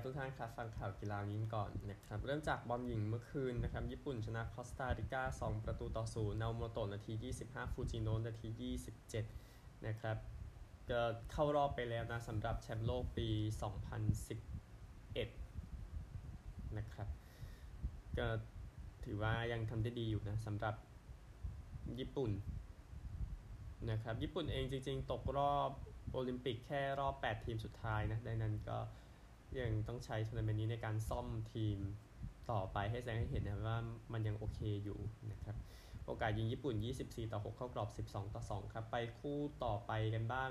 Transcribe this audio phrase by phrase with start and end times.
[0.00, 7.12] ครับทุกท่านครับฟังข่าวกีฬานี้ก่อนนะครับเริ่มจากบอลหญิงเมื่อคืนนะครับญี่ปุ่นชนะคอสตาริกา 2 ประตูต่อศูนย์นาโมโตะนาที
[7.44, 8.48] 25 ฟูจิโนะนาที
[9.16, 10.16] 27 นะครับ
[10.90, 11.00] ก็
[11.32, 13.28] เข้ารอบไปแล้วนะสำหรับแชมป์โลกปี
[15.82, 17.08] 2011 นะครับ
[18.18, 18.26] ก็
[19.04, 20.74] ถือว่ายังทำได้ดีอยู่นะสำหรับ
[21.98, 22.30] ญี่ปุ่น
[23.90, 25.70] นะครับญี่ปุ่นเองจริงๆ ตกรอบ
[26.12, 28.78] โอลิมปิกแค่รอบ 8 ทีมสุดท้ายนะดังนั้นก็
[29.58, 31.78] ยังต้องใช้ทัวร์นาเมนต์นี้ในการซ่อมทีม
[32.50, 33.78] ต่อไปให้แสดงให้เห็นนะว่า
[34.12, 34.98] มันยังโอเคอยู่
[35.32, 35.56] นะครับ
[36.06, 40.50] โอกาสยิงญี่ปุ่น 24 ต่อ 6 เข้ากรอบ 12 ต่อ 2 ครับ ไปคู่ต่อไปกันบ้าง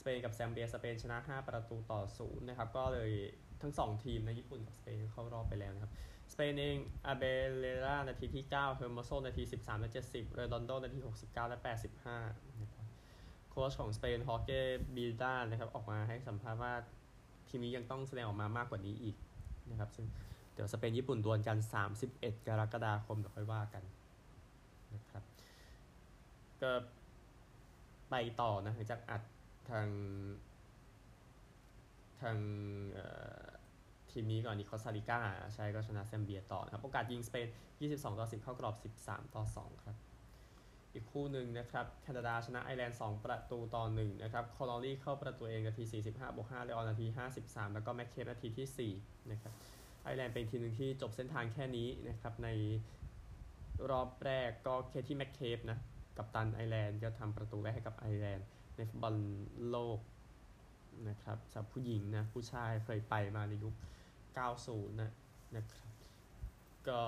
[0.00, 3.10] สเปนกับแซมเบีย สเปนชนะ 5 ประตูต่อ 0 นะครับ ก็เลย
[3.62, 5.92] ทั้ง 2 ทีมนะญี่ปุ่นกับสเปนเข้ารอบไปแล้วนะครับ
[6.32, 6.76] สเปนเอง
[7.06, 7.24] อาเบ
[7.58, 11.58] เลรานาทีที่ 9 เฮอร์โมโซนาที 13 และ 70 เรดอนโดนาที 69 และ
[12.08, 12.86] 85นะครับ
[13.50, 14.60] โค้ชของสเปนฮอเก้
[14.94, 16.74] บีดานะครับออกมาให้สัมภาษณ์ว่า
[17.50, 19.16] ทีมนี้ยังต้องแสดงออกมามากกว่านี้อีก
[19.70, 20.06] นะครับซึ่ง
[20.54, 21.58] เดี๋ยวสเปนญี่ปุ่นดวลกัน
[22.02, 23.82] 31 กรกฎาคมเดี๋ยวค่อยว่ากัน
[24.94, 25.22] นะครับ
[26.62, 26.70] ก็
[28.10, 29.22] ไปต่อนะหลังจากอัด
[29.70, 29.88] ทาง
[32.22, 32.36] ทาง
[34.10, 35.20] ทีมนี้ก่อนนี่คอสตาริกา
[35.54, 37.46] ใช่ก็ชนะแซมเบียต่อนะครับ โอกาสยิงสเปน
[37.82, 39.96] 22 ต่อ 10 เข้ากรอบ 13 ต่อ 2 ครับ
[40.94, 47.06] อีกคู่หนึ่งนะครับแคนาดาชนะไอร์แลนด์ 2 ประตูต่อ1นะครับคอลอรี่เข้าประตูเองนาที 45บวก5เลออนนาที
[47.40, 49.52] 53 แล้วก็แม็กเคปนาทีที่ 4 นะครับ
[50.02, 52.48] ไอร์แลนด์เป็นทีมหนึ่งที่จบเส้นทางแค่นี้นะครับใน
[53.90, 55.78] รอบแรกก็เคที่แม็กเคปนะ
[56.16, 58.46] กัปตันไอร์แลนด์ก็ทำประตูแรกให้กับไอร์แลนด์
[58.76, 59.14] ในฟุตบอล
[59.70, 59.98] โลก
[61.08, 63.74] นะครับสำหรับผู้หญิงนะผู้ชายเคยไปมาในยุค
[64.36, 65.12] 90 นะ
[65.56, 65.90] นะครับ
[66.88, 67.00] ก็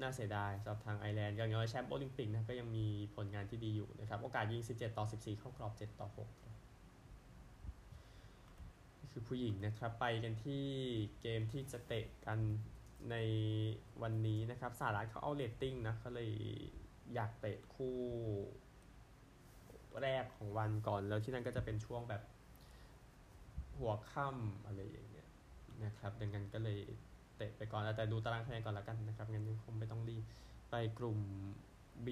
[0.00, 6.28] น่าเสียดายสำหรับทางไอร์แลนด์อย่างน้อยแชมป์โอลิมปิกนะก็ยังมีผลงานที่ดีอยู่นะครับ โอกาสยิง 17 ต่อ 14 เข้ากรอบ 7 ต่อ6
[8.98, 10.64] นี่คือผู้หญิงนะครับ ไปกันที่
[11.20, 12.38] เกมที่จะเตะกัน
[13.10, 13.16] ใน
[14.02, 16.30] วันนี้นะครับสหรัฐเขาเอาเรตติ้งนะเขาเลย
[17.14, 17.96] อยากเตะคู่
[20.02, 22.22] แรกของวันก่อน แล้วที่นั่นก็จะเป็นช่วงแบบ
[23.78, 25.28] หัวค่ำอะไรอย่างเงี้ย
[25.84, 26.80] นะครับ ดังนั้นก็เลย
[27.42, 30.24] ตะไปก่อนแต่ดูตารางคะแนนก่อนล้วกันนะครับงั้นคงไม่ต้องรีบ
[30.70, 31.18] ไปกลุ่ม
[32.06, 32.08] B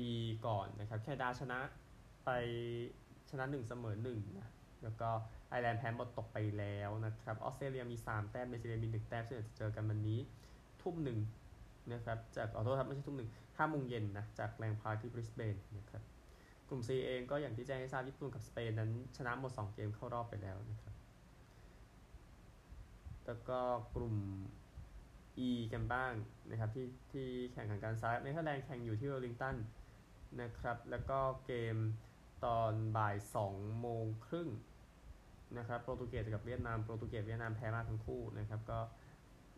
[0.47, 1.59] ก่อนนะครับแค่ดาชนะ
[2.25, 2.31] ไป
[3.31, 4.49] ชนะ1เสมอ1นะ
[4.83, 5.09] แล้วก็
[5.49, 10.19] ไอร์แลนด์แพ้หมดตกไปแล้วนะครับออสเตรเลียมี 3 แต้มเนเธอร์แลนด์มี 1 แต้มซึ่งจะเจอกันวันนี้
[10.83, 11.19] ทุ่มหนึ่ง
[11.93, 16.03] นะครับจากขอโทษครับไม่ใช่ทุ่มหนึ่งห้าโมงเย็นนะจากแรงพาที่บริสเบนนะครับ
[16.69, 20.95] กลุ่ม C เองก็อย่างที่แจ้งให้ทราบญี่ปุ่นกับสเปนนั้นชนะหมด 2 เกมเข้ารอบไปแล้วนะครับ
[23.27, 23.59] แล้วก็
[23.97, 24.17] กลุ่ม
[25.39, 25.41] E
[25.73, 26.13] กันบ้าง
[26.51, 29.57] นะครับที่ที่แข่งขันกันซ้ายเนเธอร์แลนด์แข่งอยู่ที่เวลลิงตัน
[30.41, 31.77] นะครับ แล้วก็เกม
[32.45, 33.17] ตอนบ่าย
[33.49, 34.49] 2โมงครึ่ง
[35.59, 38.79] นะครับโปรตุเกสกับเวียดนามโปรตุเกสเวียดนามแพ้มาทั้งคู่นะครับก็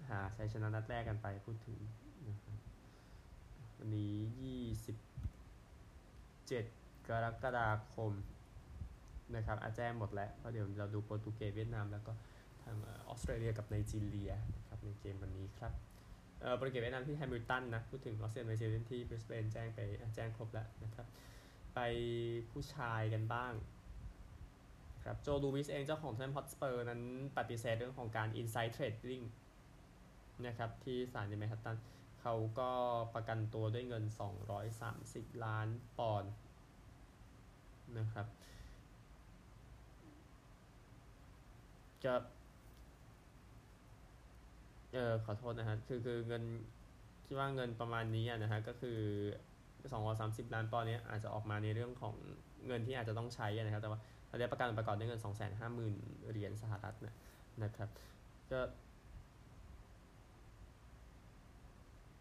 [0.09, 1.79] หาชัยชนะนัดแรกกันไปพูดถึง
[2.29, 2.59] นะครับ
[3.79, 4.13] วันนี้
[4.67, 8.13] 27 กรกฎาคม
[9.37, 12.13] นะครับอาแจ้งหมดแล้วเพราะเดี๋ยวเราดูโปรตุเกสเวียดนามแล้วก็
[12.67, 12.69] อ
[13.13, 15.73] อสเตรเลียกับไนจีเรียนะครับในเกมวันนี้ครับ
[16.41, 19.79] เออโปรตุเกสเวียดนามที่แฮมิลตันนะพูดถึงออสเตรเลียไนจีเรียที่บริสเบนแจ้งไป
[20.15, 21.07] แจ้งครบแล้วนะครับ
[21.75, 21.81] ไป
[22.51, 23.53] ผู้ชายกันบ้าง
[25.05, 27.03] ครับโจลูอิสเองเจ้าของทีมฮอตสเปอร์นั้น
[27.39, 29.25] ปฏิเสธเรื่องของการ inside trading
[30.47, 31.77] นะครับที่ศาลในแมนฮัตตัน
[32.21, 32.73] เขาก็
[33.15, 34.05] ประกันตัวด้วยเงิน
[34.75, 35.69] 230 ล้าน
[35.99, 36.33] ปอนด์
[37.99, 38.27] นะครับ
[42.05, 42.15] จะ
[44.93, 46.43] เออขอโทษนะฮะคือคือเงิน
[47.27, 48.99] คิดว่าเงินประมาณนี้นะฮะก็คือ
[49.99, 52.15] 230ล้านปอนด์นี้อาจจะออกมาในเรื่องของ
[52.67, 55.21] เงินที่อาจจะต้องใช้นะครับ แต่ว่าเราได้ประกันประกอบด้วยเงิน
[55.71, 57.15] 250,000เหรียญสหรัฐนะ
[57.63, 57.89] นะครับ
[58.53, 58.61] ก็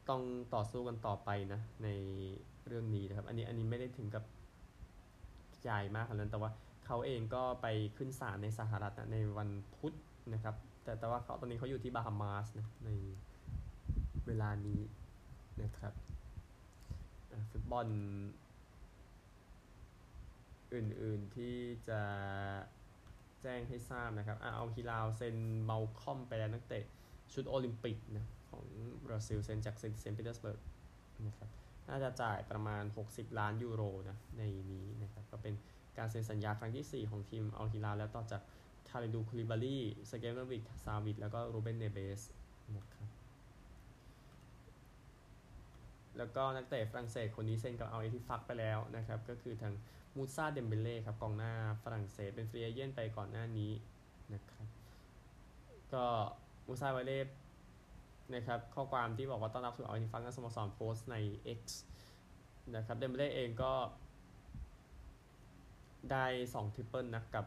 [0.10, 0.22] ต้อง
[0.54, 1.90] ต่อสู้กันต่อไปนะ ใน
[2.68, 4.24] เรื่องนี้นะครับ อันนี้อันนี้ไม่ได้ถึงกับ
[5.64, 6.52] ใหญ่มากขนาดนั้นแต่ว่า
[6.86, 7.68] เขาเองก็ไป
[7.98, 9.96] ขึ้นศาลในสหรัฐนะในวันพุธ
[10.34, 12.90] นะครับ แต่แต่ว่าเขาตอนนี้เขาอยู่ที่บาฮามาสนะใน
[14.28, 14.82] เวลานี้
[15.64, 15.94] นะครับ
[17.52, 17.88] ฟุตบอล
[20.74, 21.56] อื่นๆที่
[21.90, 22.02] จะ
[23.42, 26.84] แจ้งให้ทราบนะครับเอาฮิลาวเซ็นเมาคอมไปแล้วนักเตะ
[27.34, 28.64] ชุดโอลิมปิกนะของ
[29.06, 30.60] บราซิลเซ็นจากเซนต์ปีเตอร์สเบิร์ก
[31.28, 31.50] นะครับ
[31.88, 34.42] น่าจะจ่ายประมาณ 60 ล้านยูโรนะใน
[34.72, 35.54] นี้นะครับก็เป็น
[35.98, 38.42] การเซ็นสัญญาครั้งที่ 4 ของทีมอัลฮิลาแล้วต่อจาก
[38.92, 39.80] คาริดูคูลิบารี
[40.10, 42.22] สเกมเนวิกซาวิดแล้วก็รูเบนเนเบส
[42.76, 43.10] นะครับ
[46.18, 49.74] แล้วก็นักเตะฝรั่งเศสคนนี้เซ็นกับอัลเอตติฟัคไปแล้วนะครับ ก็คือทาง
[50.16, 51.54] มูซาเดมเบเล่ครับกองหน้า
[51.84, 53.72] ฝรั่งเศสเป็น free agent ไปก่อนหน้านี้
[54.34, 54.68] นะครับ
[55.94, 56.06] ก็
[56.68, 57.20] อุซายวเล่
[58.34, 61.16] นะครับข้อความที่บอกว่าต้อนรับสู่อัลเอตติฟัคกับสโมสรโพสต์ใน
[61.60, 61.62] X
[62.76, 63.74] นะครับเดมเบเล่เองก็
[66.12, 67.46] ได้2 triple นะกับ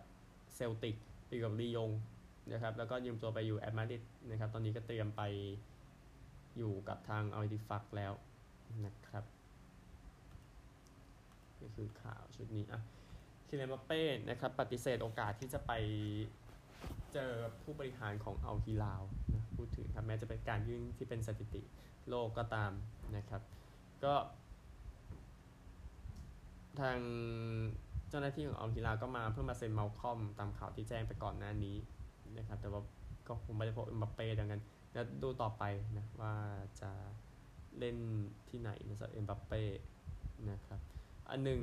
[0.54, 0.96] เซลติก
[1.34, 1.90] ปีกับลียง
[2.52, 5.22] นะครับแล้วก็ยืมตัวไปอยู่แอตมาดริดนะครับตอนนี้ก็เตรียมไป
[6.56, 8.12] อยู่กับทางอัลเอตติฟัคแล้ว
[8.84, 9.24] นะครับ
[11.60, 12.80] นี่คือข่าวชุดนี้อะ
[13.46, 15.72] คิเลนบัปเป้นะครับปฏิเสธโอกาสที่จะไป
[17.12, 17.32] เจอ
[17.62, 19.02] ผู้บริหารของอัลฮิลาล
[19.34, 21.62] นะพูดถึงครับแม้จะเป็นการยื่นที่เป็นสถิติ
[22.08, 22.72] โลกก็ตาม
[23.16, 23.42] นะครับ
[24.04, 24.14] ก็
[26.80, 26.98] ทาง
[28.16, 31.76] เจ้าหน้าที่ของอัลฮิลาลก็มาเพื่อมาเซ็นมัลคอมตามข่าวที่แจ้งไปก่อนหน้านี้
[32.38, 32.80] นะครับ แต่ว่า
[33.28, 34.62] ก็คงไม่ได้พบเอ็มบัปเป้ดังนั้น
[34.92, 35.62] แล้วดูต่อไป
[35.96, 36.34] นะว่า
[36.80, 36.90] จะ
[37.78, 37.96] เล่น
[38.48, 39.62] ที่ไหนนะสำหรับเอ็มบัปเป้
[40.50, 40.80] นะครับ
[41.30, 41.60] อันหนึ่ง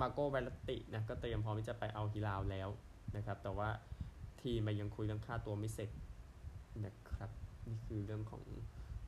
[0.00, 2.68] มาโกเวลตินะก็เตรียมพร้อมที่จะไปอัลฮิลาลแล้ว
[3.16, 3.68] นะครับ แต่ว่า
[4.42, 5.90] ทีมมันยังคุยเรื่องค่าตัวไม่เสร็จ
[6.84, 7.30] นะครับ
[7.66, 8.42] นี่คือเรื่องของ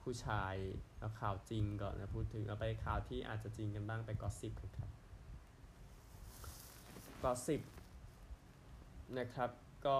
[0.07, 0.55] ผู้ชาย
[0.99, 4.91] เอาข่าวจริงก่อนนะพูดถึงเอาไปข่าวที่อาจจะจริงกันบ้างไปกอสิบกันครับ
[7.23, 7.61] กอสิบ
[9.19, 9.51] นะครับ
[9.87, 9.99] ก็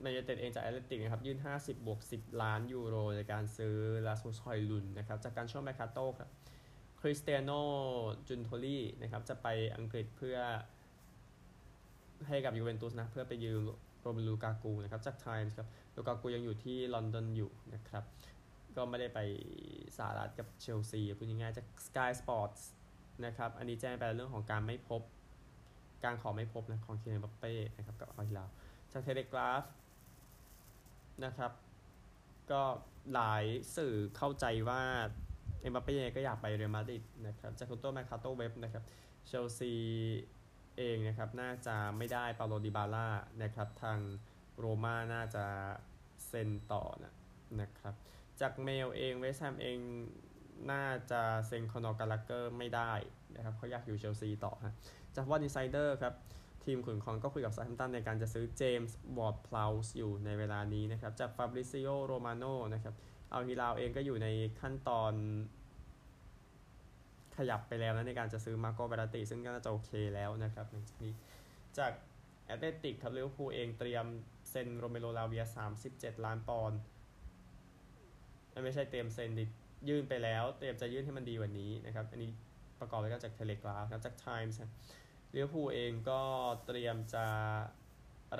[0.00, 3.76] แมนยูเต็ดเองจากแอตเลติกนะครับยื่น 50 บวก 10 ล้านยูโรในการซื้อ
[4.06, 6.30] ลาสมุสฮอยลุนนะครับจากการช่วงแมคคาโต้ครับ
[7.00, 7.50] คริสเตียโน
[8.28, 9.46] จุนโทลี่นะครับจะไป
[9.76, 10.38] อังกฤษเพื่อ
[12.28, 13.60] ให้กับยูเวนตุสนะเพื่อไปยืม
[14.00, 18.04] โรเบลูกากูนะครับจากไทมส์ครับลูกากูยังอยู่ที่ลอนดอนอยู่นะครับ
[18.76, 19.20] ก็ไม่ได้ไป
[19.96, 22.62] สหรัฐกับเชลซีพูดง่ายๆจาก Sky Sports
[23.24, 25.02] นะครับ อันนี้แจ้งไปเรื่องของการไม่พบ
[26.04, 28.44] การขอไม่พบนะของเคียนบัปเป้นะครับกับอัลฮิลาล
[28.92, 29.64] จากเทเลกราฟ
[31.24, 31.52] นะครับ
[32.50, 32.62] ก็
[33.14, 33.44] หลาย
[33.76, 34.82] สื่อเข้าใจว่า
[35.60, 38.84] เอ็มบัปเป้ก็อยากไปเรอัลมาดริดนะครับจากตุตโต้แมร์กาโต้เว็บนะครับ
[39.26, 39.72] เชลซี
[40.76, 43.08] เองนะครับน่าจะไม่ได้เปาโลดิบาล่า
[43.42, 43.98] นะครับทาง
[44.58, 45.44] โรม่าน่าจะ
[46.26, 47.14] เซ็นต่อนะ
[47.60, 47.94] นะครับ
[48.40, 49.78] จากเมลเองเวสแฮมเอง
[50.70, 52.92] น่าจะเซ็นคอเนอร์ กัลลาเกอร์ไม่ได้
[53.36, 54.74] นะครับเขาอยากอยู่เชลซีต่อฮะ
[55.16, 56.14] จากวอร์ดอินไซเดอร์ครับ
[56.64, 62.44] ทีมขุนค้อนก็คุยกับเซาแธมป์ตันในการจะซื้อเจมส์วอร์ดเพราส์อยู่ในเวลานี้นะครับ จากฟาบริซิโอโรมาโน
[62.74, 62.94] นะครับ
[63.30, 64.28] อัลฮิลาลเองก็อยู่ใน
[64.60, 65.12] ขั้นตอน
[67.36, 71.12] ขยับไปแล้วนะในการจะซื้อมาโกเบราติ ซึ่งก็น่าจะโอเคแล้วนะครับในจากนี้
[71.78, 71.92] จาก
[72.46, 74.06] แอตเลติกครับลิเวอร์พูลเองเตรียม
[74.50, 75.44] เซ็นโรเมโอ ลาเวีย
[75.84, 76.78] 37 ล้านปอนด์
[78.64, 79.44] ไม่ใช่เตรียมเซ็นดิ
[79.88, 82.30] ยื่นไปแล้ว เตรียมจะยื่นให้มันดีกว่านี้นะครับ อันนี้
[82.80, 86.20] ประกอบไปก็จากเทเลกราฟนะจากไทมส์ ลิเวอร์พูลเองก็
[86.66, 87.26] เตรียมจะ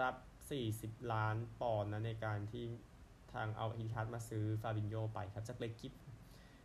[0.02, 0.14] รับ
[0.60, 2.64] 40 ล้านปอนด์นะในการที่
[3.32, 5.92] ทางอัลอิตติฮัดมาซื้อฟาบินโยไปครับจากเลกิป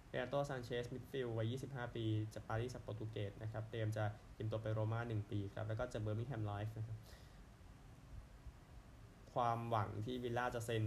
[0.09, 4.03] เรนาโตซานเชสมิดฟิลวัย 25 ปี จากปารีสโปรตุเกสนะครับ เตรียมจะ
[4.33, 6.97] เตรียมตัวไปโรม่า 1 ปีครับ แล้วก็จะเบอร์มิงแฮมไลฟ์นะครับ
[9.33, 10.85] ความหวังที่วิลล่าจะเซ็น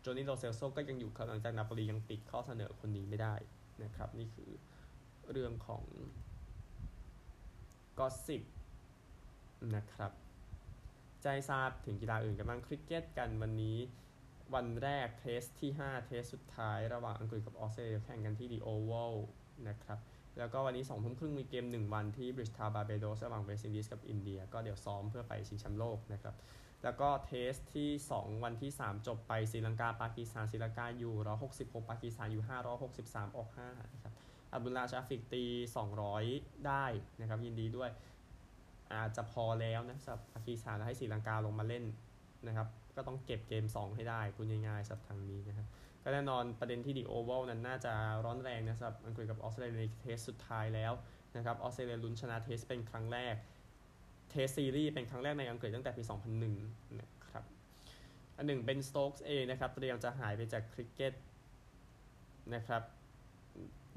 [0.00, 3.34] โจวานี่โล เซลโซก็ยังอยู่ครับหลังจากนาปลียังปิดข้อเสนอคนนี้ไม่ได้
[3.82, 4.50] นะครับ นี่คือ
[5.30, 5.84] เรื่องของ
[7.98, 8.42] ก็สิบ
[9.76, 10.12] นะครับ
[11.22, 13.78] ใจทราบถึงกีฬาอื่นกันบ้างคริกเก็ตกันวันนี้
[14.54, 19.14] วันแรก Test ที่ 5 Test สุดท้ายระหว่างอังกฤษกับออสเตรเลียแข่งกันที่ดีโอเวล
[19.68, 19.98] นะครับ
[20.38, 26.34] แล้วก็วันนี้2ทุ่มครึ่งมีเกม 1 วันที่บริสทาบาเบโดสระหว่างเวสต์อินดีสกับอินเดีย ก็เดี๋ยวซ้อมเพื่อไปชิงแชมป์โลกนะครับ
[26.84, 31.14] แล้วก็ Test ที่ 2 วันที่ 3 จบไปศรีลังกาปากีสถานศรีลังกาอยู่
[31.48, 32.44] 166ปากีสถานอยู่
[32.90, 34.14] 563 ออก5นะครับ
[34.52, 35.44] อับดุลลาชาฟิกตี
[36.06, 36.84] 200 ได้
[37.20, 37.90] นะครับยินดีด้วย
[38.92, 41.84] อาจจะพอแล้วนะสำหรับปากีสถานให้ศรีลังกาลงมาเล่น
[42.46, 45.66] นะครับก็ต้องเก็บเกม 2 ให้ได้พูดง่ายๆสำหรับทางนี้นะครับ
[46.04, 47.92] ก็แน่นอนประเด็นที่ดีโอเวลนั้นน่าจะ
[48.24, 50.92] ร้อนแรงนะสำหรับอังกฤษกับออสเตรเลียใน Test สุดท้ายแล้ว
[51.36, 53.34] นะครับออสเตรเลียลุ้นชนะ Test เป็นครั้งแรก
[54.30, 56.02] Test series เป็นครั้งแรกในอังกฤษตั้งแต่ปี
[56.50, 57.44] 2001 นะครับ
[58.36, 61.14] อันหนึ่งเบนสโต๊กส์เองนะครับเตรียมจะหายไปจากคริกเก็ต
[62.54, 62.82] นะครับ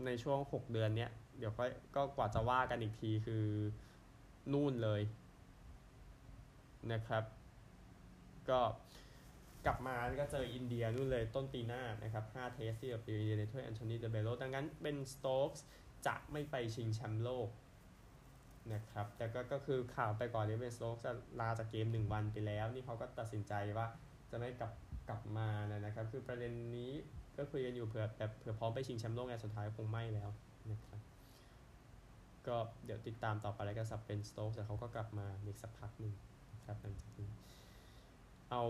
[0.06, 3.46] ในช่วง 6 เดือนเนี้ย เดี๋ยวก็ก็กว่าจะว่ากันอีกทีคือ
[4.54, 5.02] นู่นเลย
[6.92, 7.24] นะครับ
[8.50, 8.60] ก็
[9.66, 15.66] กลับมาก็เจออินเดียนู่นเลยต้นปีหน้านะครับ5 Test ที่กับอินเดียในถ้วยแอนโทนีเดเมลโลดังนั้นเบนสโต๊กส์
[16.08, 17.48] จะไม่ไปชิงแชมป์โลก
[18.72, 23.88] นะครับ แต่ก็ก็คือข่าวไปก่อนนี้เบนสโต๊กจะลาจากเกม 1 วันไปแล้ว นี่เขาก็ตัดสินใจว่า
[24.32, 24.72] จะไม่กลับ
[25.10, 26.91] กลับมานะครับ คือประเด็นนี้
[27.38, 30.29] ก็คุยกันอยู่เผื่อแบบเผื่อพร้อมไปชิงแชมป์โลกในสุดท้ายคงไม่แล้ว
[30.72, 31.00] นะครับ
[32.48, 32.55] ก็
[32.86, 36.13] เดี๋ยวติดตามต่อไปแล้วกันสำหรับเบนสโต๊กแต่เขาก็กลับมาอีกสักพักหนึ่ง
[36.53, 37.29] นะครับหลังจากนี้
[38.51, 38.63] เอา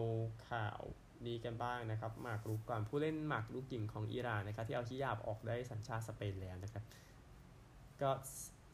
[0.50, 0.82] ข่าว
[1.26, 6.84] นี้กันบ้างนะครับหมากรุกก่อนผู้เล่นหมากรุกหญิงของอิหร่านนะครับที่เอาฮิญาบออกได้สัญชาติสเปนแล้วนะครับ
[8.02, 8.12] ก็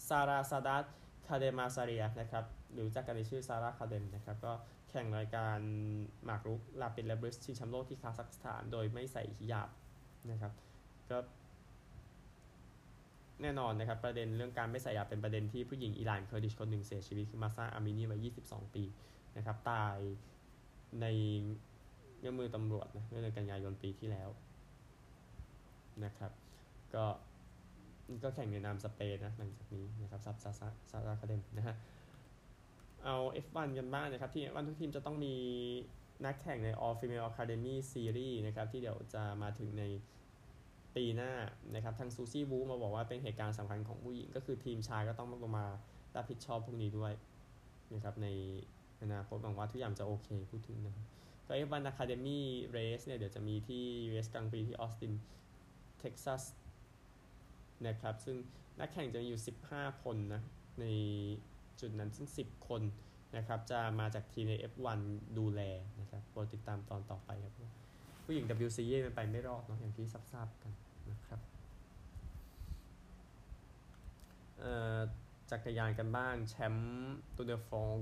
[0.10, 0.86] ซาราซาดัต
[1.30, 4.54] คาเดมาซาเรียนะครับหรือจากกันในชื่อซาร่าคาเดมนะครับก็
[4.90, 5.58] แข่งรายการ
[6.26, 9.70] หมากรุก rapid และ blitz ชิงแชมป์โลกที่คาซัคสถาน โดยไม่ใส่ฮิญาบ
[10.32, 10.52] นะครับ
[11.10, 11.18] ก็
[13.42, 18.84] แน่นอนนะครับประเด็นเรื่องการไม่ใส่ฮิญาบเป็นประเด็นที่ผู้หญิงอิหร่านเคอร์ดิชคนหนึ่งเสียชีวิตคือมาซาอามินีวัย 22 ปี
[19.38, 19.98] นะครับตาย
[21.02, 21.06] ใน
[22.20, 24.30] เงื่อมือตำรวจนะเมื่อเดือนกันยายนปีที่แล้ว
[26.06, 26.32] นะครับ
[26.96, 27.06] ก็
[28.24, 31.76] ก็แข่งในนามสเปนนะหลังจากนี้นะครับซับซาซาซาซาคาเดมนะฮะ
[33.04, 35.36] เอา F1 กันบ้างนะครับ ที่วันทุกทีมจะต้องมี
[36.26, 39.84] นักแข่งใน All Female Academy Series นะครับ ที่เดี๋ยวจะมาถึงใน
[40.96, 41.32] ปีหน้า
[41.76, 45.66] นะครับ ทางซูซี่วูมาบอกว่าเป็นเหตุการณ์สำคัญของผู้หญิง ก็คือทีมชายก็ต้องมามา
[46.16, 47.14] รับผิดชอบพวกนี้ด้วย
[47.94, 48.28] นะครับ ใน
[49.02, 51.06] อนาคตหวังว่าทุกอย่างจะโอเคพูดถึงนะครับ
[51.48, 52.40] ก็ F1 Academy
[52.76, 55.14] Race เนี่ยเดี๋ยวจะมีที่ US กลางปีที่ออสติน
[56.00, 56.44] เท็กซัส
[57.88, 58.36] นะครับ ซึ่ง
[58.80, 60.42] นักแข่งจะมีอยู่ 15 คนนะ
[60.82, 60.86] ใน
[61.80, 62.82] จุดนั้นซึ่ง 10 คน
[63.38, 65.00] นะครับจะมาจากทีมใน F1
[65.38, 65.62] ดูแล
[66.00, 67.54] นะครับโปรดติดตามตอนต่อไปครับ
[68.26, 70.72] ผู้หญิง WCA มันไปไม่รอดเนาะอย่างที่ทราบกัน
[71.12, 71.40] นะครับ
[75.52, 77.96] จักรยานกันบ้างแชมป์ตูเดอฟอง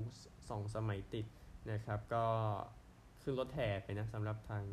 [0.48, 1.26] สองสมัยติด
[1.70, 2.24] นะครับ ก็
[3.22, 4.64] ขึ้นรถแห่ไปนะสำหรับทาง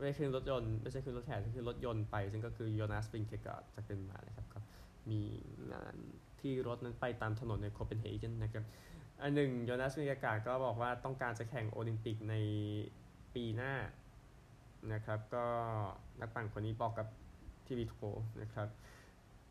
[0.00, 4.60] ไม่ขึ้นรถยนต์ไม่ใช่ขึ้นรถแห่คือรถยนต์ไป ซึ่งก็คือโยนาสปิงเกกาจากเดนมานะครับก็
[5.10, 5.20] มี
[5.72, 5.94] งาน
[6.40, 8.64] ที่รถนั้นไปตามถนนในโคเปนเฮเกนนะครับ
[9.22, 12.34] อันหนึ่งโยนาสปิงเกกาก็บอกว่าต้องการจะแข่งโอลิมปิกใน
[13.34, 13.74] ปีหน้า
[14.92, 15.46] นะครับ ก็
[16.20, 17.06] นักปั่นคนนี้บอกกับ
[17.66, 17.96] ทีวีทู
[18.42, 18.68] นะครับ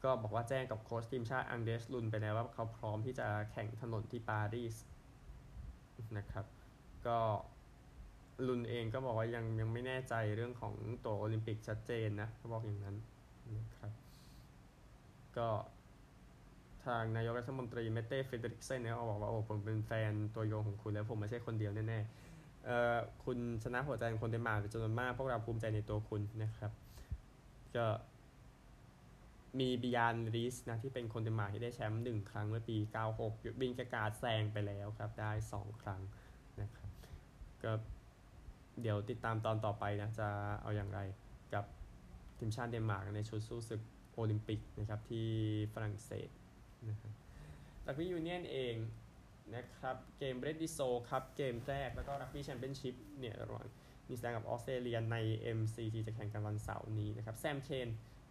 [0.03, 4.75] ก็บอกว่าแจ้งกับโค้ชทีมชาติอังเดสลุนไปแล้วว่าเขาพร้อมที่จะแข่งถนนที่ปารีส
[6.17, 6.45] นะครับ
[7.07, 7.17] ก็
[8.47, 10.73] ลุนเองก็บอกว่ายังยังไม่แน่ใจเรื่องของ
[11.05, 12.95] ตัวโอลิมปิกชัดเจนนะเขาบอกอย่างนั้น
[13.57, 13.91] นะครับ
[15.37, 15.49] ก็
[16.85, 26.71] ทางนายกรัฐมนตรีเมเต้เฟเดริกเซนเนี่ยเขาบอกว่าโอ้ผมเป็นแฟนตัวยงของคุณแล้วผมไม่ใช่คนเดียวแน่ๆเอ่อคุณชนะหัวใจของคนเดนมาร์กเป็นจำนวนมาก พวกเราภูมิใจในตัวคุณนะครับ
[27.75, 27.85] ก็
[29.59, 32.77] มีบิยานรีสนะที่เป็นคนเดนมาร์กที่ได้แชมป์หนึ่งครั้งเมื่อปี
[33.19, 36.01] 96วินเกการ์ดแซงไปแล้วครับ ได้ 2 ครั้ง
[36.61, 36.89] นะครับ
[37.63, 37.71] ก็
[38.81, 40.27] เดี๋ยวติดตามตอนต่อไปนะ จะ
[40.61, 40.99] เอาอย่างไร
[41.53, 41.65] กับ
[42.39, 43.81] ทีมชาติเดนมาร์กในชุดสู้ศึก
[44.13, 45.27] โอลิมปิกนะครับที่
[45.73, 46.29] ฝรั่งเศส
[46.89, 47.11] นะครับ
[47.87, 48.75] รักบี้ยูเนียนเอง
[49.55, 50.79] นะครับเกมเบลดิสโล
[51.09, 53.67] คัพเกมแรกแล้วก็รักบี้แชมเปี้ยนชิพเนี่ยระหว่าง
[54.07, 55.17] นิวซีแลนด์กับออสเตรเลียใน
[55.57, 57.89] MCG จะแข่งกันวันเสาร์นี้นะครับแซมเคน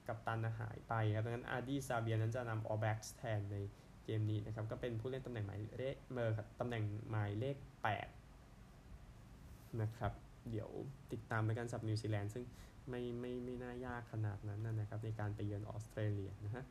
[0.08, 3.56] กัปตันหายไปครับดังนั้นอาร์ดีซาเวียนั้นจะนำออลแบล็กแทนใน
[4.04, 7.56] เกมนี้นะครับก็เป็นผู้เล่นตำแหน่งหมายเลขเมอร์ครับตำแหน่งหมายเลข
[8.48, 10.12] 8 นะครับ
[10.50, 10.68] เดี๋ยว
[11.12, 12.44] ติดตามไปกันสำหรับนิวซีแลนด์ซึ่ง
[12.88, 16.64] ไม่ไม่ไม่น่ายากขนาดนั้นนะครับ ในการไปเยือนออสเตรเลียนะฮะ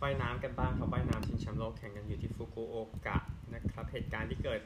[0.00, 3.18] ว่ายน้ำกันบ้างครับว่ายน้ำชิงแชมป์โลกแข่งกันอยู่ที่ฟุกุโอกะ
[3.54, 4.60] นะครับเหตุการณ์ที่เกิด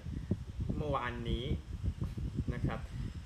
[0.77, 1.45] เมื่อวานนี้
[2.55, 2.81] นะครับ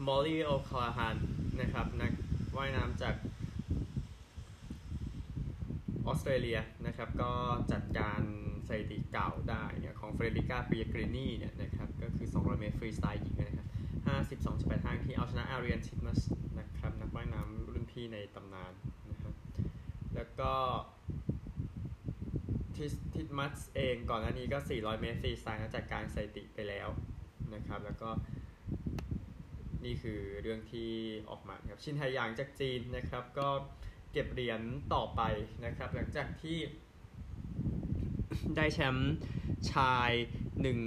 [0.06, 1.16] มอลลี่โอคัลลาฮัน
[1.60, 2.12] นะครับนัก
[2.56, 3.14] ว่ายน้ำจาก
[6.06, 7.32] ออสเตรเลียนะครับก็
[7.72, 8.22] จัดการ
[8.68, 13.68] สถิติเก่าได้เนี่ยของเฟเดริก้า เปลเลกรินีเนี่ยนะครับก็คือ 200 เมตรฟรีสไตล์หญิงนะครับ
[14.96, 16.20] 52.85ที่เอาชนะอารีอาร์นทิตมัส
[16.58, 18.72] นะครับนักว่ายน้ำรุ่นพี่ในตำนาน
[19.10, 19.34] นะครับ
[20.14, 20.52] แล้วก็
[22.76, 26.88] ทิสทิทมัสเองก่อนหน้านี้ก็ 400 เมตรฟรีสไตล์จัดการสถิติไปแล้ว
[27.54, 28.10] นะครับแล้วก็
[29.84, 30.90] นี่คือเรื่องที่
[31.30, 33.48] ออกมาครับชินไทยางจากจีนนะครับก็
[34.12, 34.60] เก็บเหรียญ
[34.94, 35.22] ต่อไป
[35.64, 36.58] นะครับหลังจากที่
[38.56, 39.12] ได้แชมป์
[39.72, 40.10] ชาย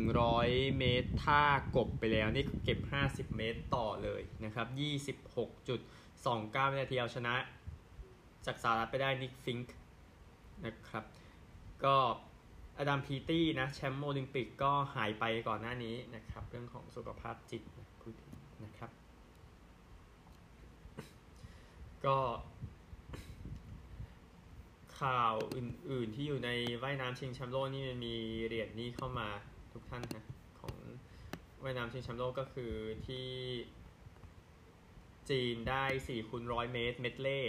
[0.02, 1.44] 100 เมตรท่า
[1.76, 7.36] กบไปแล้วนี่เก็บ 50 เมตรต่อเลยนะครับ 26.29วินาทีเอาชนะ
[8.46, 9.76] จากสหรัฐไปได้นิกฟิงค์
[10.66, 11.04] นะครับ
[11.84, 11.96] ก็
[12.78, 17.64] อดัมพีตี้นะแชมป์โอลิมปิกก็หายไปก่อนหน้านี้นะครับ เรื่องของสุขภาพจิต
[18.64, 18.92] นะครับ
[22.06, 22.18] ก็
[25.06, 26.50] ข่าวอื่น ๆ ที่อยู่ใน
[26.84, 29.28] ว่ายน้ำชิงแชมป์โลกนี่มันมีเหรียญนี้เข้ามา
[29.74, 30.26] ทุกท่านนะ
[30.60, 30.76] ของ
[31.64, 32.74] ว่ายน้ำชิงแชมป์โลกก็คือ
[33.08, 33.28] ที่
[35.30, 37.42] จีนได้4คูณร้อยเมตรเมดเลย์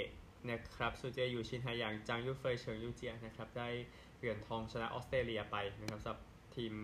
[0.50, 3.68] นะครับซูเจยูชินไฮอย่างจางยูเฟยเฉิงยูเจียนะครับได้
[4.18, 6.20] เหรียญทองชนะออสเตรเลียไปนะครับสำหรับ
[6.56, 6.74] ทีม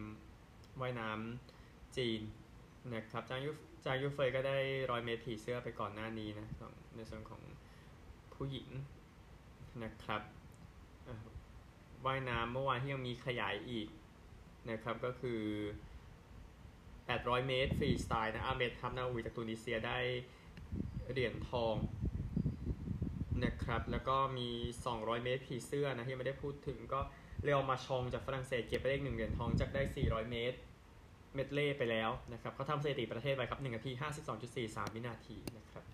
[0.80, 2.20] ว่ายน้ำจีน
[2.94, 3.50] นะครับจางยู
[3.84, 4.56] จางยูเฟยก็ได้
[4.90, 6.46] ร้อยเมตรผีเสื้อไปก่อนหน้านี้นะ
[6.96, 7.42] ในส่วนของ
[8.34, 8.68] ผู้หญิง
[9.84, 10.22] นะครับ
[12.06, 13.88] ว่ายน้ำเมื่อวานที่ยังมีขยายอีก
[14.70, 15.42] นะครับก็คือ
[16.22, 19.98] 800 เมตรฟรีสไตล์นะอาเมดฮัฟนาวีจากตูนิเซียได้
[21.10, 21.76] เหรียญทอง
[23.44, 24.48] นะครับแล้วก็มี
[24.86, 27.00] 200 เมตรผีเสื้อนะที่ไม่ได้พูดถึงก็
[27.42, 30.58] เลอองมาร์ชองด์จากฝรั่งเศสเก็บไปได้หนึ่งเหรียญทองจากได้ 400 เมตร
[31.34, 33.92] เมดเล่ไปแล้วนะครับเขาทำสถิติประเทศไปครับ1นาที
[34.38, 35.84] 52.43 วินาทีนะครับ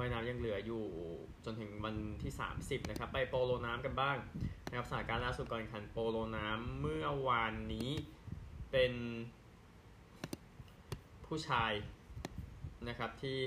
[0.00, 0.84] ว่ายน้ำยังเหลืออยู่
[1.44, 4.16] จนถึงวันที่ 30 นะครับ ไปโปโลน้ำกันบ้าง
[4.68, 7.90] นะครับสถานการณ์ล่าสุดก่อนแข่งขันโปโลน้ำเมื่อวานนี้
[8.70, 8.92] เป็น
[11.26, 11.72] ผู้ชาย
[12.88, 13.38] นะครับที่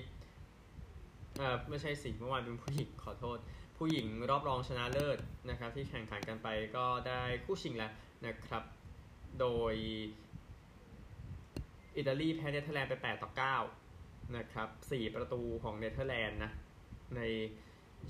[1.38, 3.38] เอ่อไม่ใช่สิเมื่อวานเป็นผู้หญิงขอโทษ
[3.78, 5.18] ผู้หญิงรอบรองชนะเลิศ
[5.50, 7.92] นะครับ ที่แข่งขันกันไปก็ได้คู่ชิงแล้ว
[8.26, 8.64] นะครับ
[9.40, 9.76] โดย
[11.98, 13.32] อิตาลีแพ้เนเธอร์แลนด์ไป 8 ต่อ
[13.68, 13.83] 9
[14.38, 16.52] นะครับ 4 ประตูของเนเธอร์แลนด์นะ
[17.18, 17.22] ใน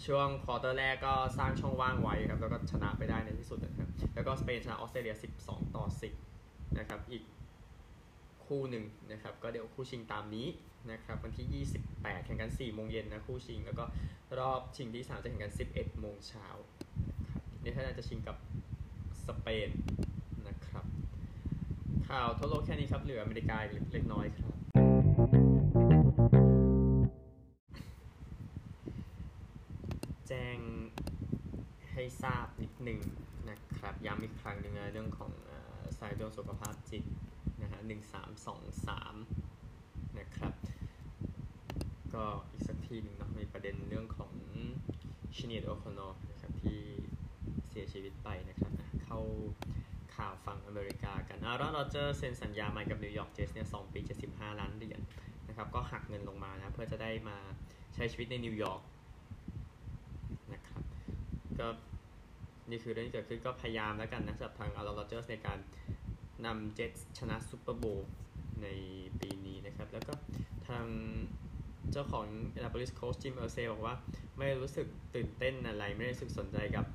[0.06, 5.16] ช่วงควอเตอร์แรกก็สร้างช่องว่างไว้ครับ แล้วก็ชนะไปได้ในที่สุดนะครับ แล้วก็สเปนชนะออสเตรเลีย
[5.46, 5.86] 12 ต่อ
[6.32, 7.24] 10 นะครับ อีก
[8.46, 10.48] คู่หนึ่งนะครับ ก็เดี๋ยวคู่ชิงตามนี้
[10.92, 13.84] นะครับ วันที่ 28 แข่งกัน 4 โมงเย็นนะคู่ชิง แล้วก็
[14.40, 16.48] รอบชิงที่ 3 จะแข่งกัน 11 โมงเช้า
[17.20, 18.38] นะครับเนเธอร์แลนด์จะชิงกับ
[19.28, 19.70] สเปน
[20.48, 20.86] นะครับ
[22.08, 23.58] ข่าวทั่วโลกแค่นี้ครับ เหลืออเมริกา
[23.94, 24.54] เล็กน้อยครับ
[32.04, 33.00] ให้ทราบนิดหนึ่ง
[33.50, 35.32] นะครับย้ำอีกครั้งหนึ่งนะเรื่องของ
[35.98, 37.04] สายดวนสุขภาพจิต
[37.62, 39.16] นะฮะหนึ่งสามสองสาม
[40.20, 40.54] นะครับ
[42.14, 44.32] ก็อีกสักทีหนึ่งเนาะมีประเด็นเรื่องของ
[45.36, 46.80] ชินีดโอคอนอนะครับที่
[47.70, 49.20] เสียชีวิตไปนะครับอะเข้า
[50.16, 55.02] ข่าวฝั่งอเมริกากันอารอนโรเจอร์เซ็นสัญญาใหม่กับนิวยอร์กเจ็ตส์เนี่ยสองปี 75 ล้านเหรียญ
[55.48, 57.38] นะครับก็หักเงินลงมานะเพื่อจะได้มา
[57.94, 58.82] ใช้ชีวิตในนิวยอร์ก
[60.54, 60.84] นะครับ
[61.60, 61.68] ก็
[62.70, 65.60] นี่คือเรื่องที่เกิดขึ้นก็พยายามแล้วกันนะสำหรับทางอารอนโรเจอร์ในการ
[66.46, 68.10] นำเจ็ตส์ชนะซูเปอร์โบว์
[68.62, 68.68] ใน
[69.20, 70.14] ปีนี้นะครับ แล้วก็
[70.68, 70.86] ทาง
[71.92, 72.26] เจ้าของ
[72.58, 73.96] Indianapolis Colts Jim Irsay บอกว่า
[74.38, 76.86] ไม่รู้สึกตื่นเต้นอะไร ไม่ได้รู้สึกสนใจกับ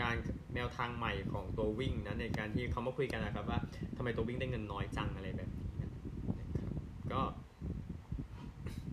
[0.00, 0.16] การ
[0.54, 3.58] แนวทางใหม่ของตัววิ่งนะในการที่เขามาคุยกันนะครับว่า
[3.96, 6.66] ทำไมตัววิ่งได้เงินน้อยจังอะไรแบบนี้นะครับ
[7.12, 7.22] ก็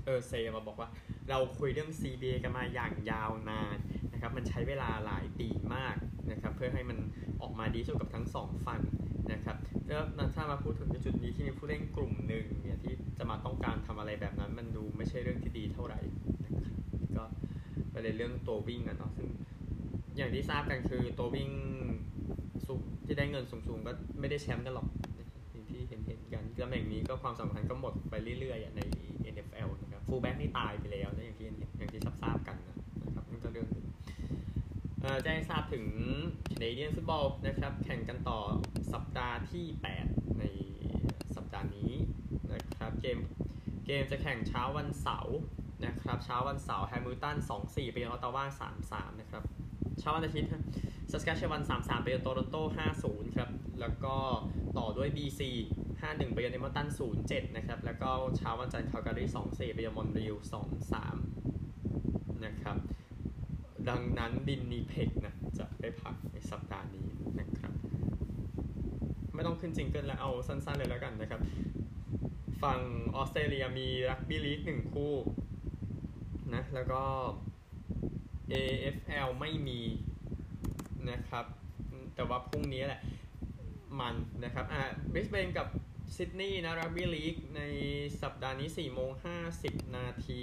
[0.05, 0.89] เออเซมาบอกว่า
[1.29, 3.77] เราคุยเรื่อง CBA กันมาอย่างยาวนาน
[4.21, 5.95] นะครับมันใช้เวลาหลายปีมาก
[6.31, 6.97] นะครับเพื่อให้มัน
[7.41, 8.81] ออกมาดีสุดกับทั้งสองฝั่ง
[9.31, 9.57] นะครับ
[9.87, 15.99] แล้วถ้ามาพูดถึงในจุดนี้ที่มีผู้เล่นกลุ่มหนึ่งเนี่ยที่จะมาต้องการทำอะไรแบบนั้น มันดูไม่ใช่เรื่องที่ดีเท่าไหร่
[16.45, 16.73] นะครับ
[17.17, 17.23] ก็
[17.93, 19.29] ประเด็นเรื่องตัววิ่งอะเนาะซึ่ง
[20.17, 21.49] อย่างที่ทราบกันคือตัววิ่ง
[22.67, 24.87] สูงที่ได้เงินสูงๆ ก็ไม่ได้แชมป์กันหรอก
[25.69, 28.81] ที่เห็นเห็นกันตำแหน่งนี้ก็ความสำคัญก็หมดไปเรื่อยๆใน
[29.33, 31.45] NFL นะครับฟูลแบ็กนี่ตายไปแล้วนะอย่างที่
[31.77, 32.37] อย่างที่ทราบ
[33.31, 33.85] นี่ก็เรื่องหนึ่ง
[35.23, 35.85] แจ้งทราบถึง
[36.51, 38.39] Canadian Football นะครับ แข่งกันต่อ
[38.93, 39.65] สัปดาห์ที่
[40.03, 40.43] 8 ใน
[41.35, 41.91] สัปดาห์นี้
[42.53, 43.17] นะครับเกม
[43.85, 45.37] เกมจะแข่งเช้าวันเสาร์
[45.85, 48.45] นะครับเช้าวันเสาร์แฮมิลตัน2-4 ไปยังออตตาวา
[48.83, 49.43] 3-3 นะครับ
[49.99, 50.49] เช้าวันอาทิตย์
[51.11, 52.57] ซัสกาเชวัน3-3 ไปยังโตโรนโต
[52.97, 54.15] 5-0 ครับ แล้วก็
[54.77, 55.41] ต่อด้วย BC
[55.91, 56.87] 5-1 ไปยังเอดมันตัน
[57.21, 60.35] 0-7 นะครับ แล้วก็เช้าวันจันทร์คาลการี2-4 ไปยังมอนทรีออล
[61.21, 62.77] 2-3 นะครับ
[63.89, 67.07] ดังนั้นวินนิเพกนะจะได้พักในสัปดาห์นี้
[67.39, 67.73] นะครับ
[69.33, 71.41] ไม่ต้องขึ้น jingle แล้วเอาสั้นๆเลยแล้วกันนะครับ
[72.61, 72.79] ฝั่ง
[73.15, 75.13] ออสเตรเลียมีรักบี้ลีกหนึ่งคู่
[76.53, 77.01] นะแล้วก็
[78.51, 79.81] AFL ไม่มี
[81.09, 81.45] นะครับ
[82.15, 83.01] แต่ว่าพรุ่งนี้แหละ
[83.99, 84.81] มันนะครับอ่า
[85.13, 85.67] บริสเบนกับ
[86.15, 87.61] ซิดนีย์นะรักบี้ลีกใน
[88.21, 89.11] สัปดาห์นี้4โมง
[89.53, 90.41] 50 นาที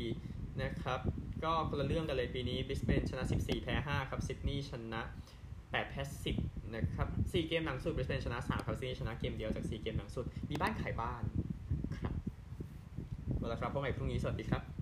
[0.62, 1.00] นะครับ
[1.44, 5.02] ก็คนละเรื่องกันเลยปีนี้บริสเบนชนะ 14 แพ้ 5 ครับซิดนีย์ชนะ
[5.46, 6.02] 8แพ้
[6.34, 11.22] 10นะครับ4เกมหลังสุดบริสเบนชนะ3ครับซิดนีย์ชนะเกมเดียวจาก 4 เกมหลังสุด มีบ้านขายบ้าน
[12.02, 12.12] ครับ
[13.36, 14.77] เอาละครับพบกันใหม่พรุ่งนี้สวัสดีครับ